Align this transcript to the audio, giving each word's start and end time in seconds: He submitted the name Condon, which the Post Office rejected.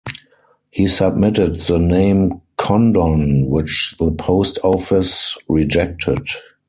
He 0.71 0.87
submitted 0.87 1.57
the 1.57 1.77
name 1.77 2.41
Condon, 2.57 3.45
which 3.51 3.93
the 3.99 4.09
Post 4.09 4.57
Office 4.63 5.37
rejected. 5.47 6.23